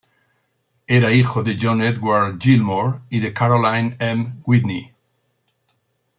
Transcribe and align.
Era 0.87 1.11
hijo 1.13 1.43
de 1.43 1.59
John 1.61 1.79
Edward 1.83 2.39
Gilmore 2.39 3.01
y 3.11 3.19
de 3.19 3.33
Caroline 3.35 3.97
M. 3.99 4.33
Whitney. 4.47 4.95